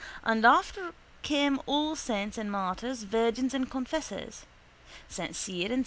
[0.23, 4.45] And after came all saints and martyrs, virgins and confessors:
[5.15, 5.37] S.
[5.37, 5.79] Cyr and S.